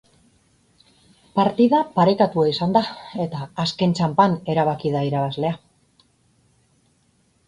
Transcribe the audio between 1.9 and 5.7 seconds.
parekatua izan da, eta azken txanpan erabaki da irabazlea.